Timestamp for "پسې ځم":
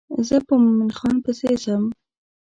1.23-1.83